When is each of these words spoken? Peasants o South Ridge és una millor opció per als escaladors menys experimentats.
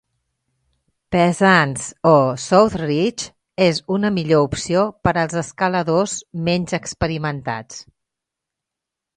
Peasants 1.15 1.83
o 2.11 2.13
South 2.45 2.77
Ridge 2.85 3.27
és 3.67 3.81
una 3.97 4.13
millor 4.17 4.47
opció 4.47 4.83
per 5.09 5.13
als 5.25 5.39
escaladors 5.45 6.19
menys 6.49 6.75
experimentats. 6.83 7.83